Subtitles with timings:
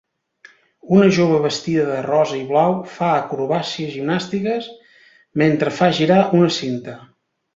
[0.99, 4.71] Una jove vestida de rosa i blau fa acrobàcies gimnàstiques
[5.45, 6.99] mentre fa girar una cinta.